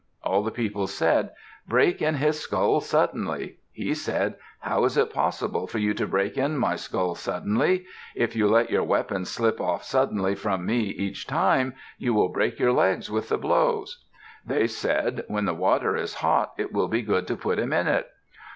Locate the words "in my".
6.39-6.75